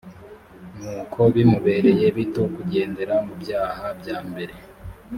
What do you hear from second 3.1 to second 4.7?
mu byaha byambere